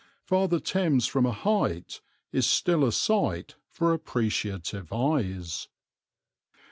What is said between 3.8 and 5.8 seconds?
appreciative eyes.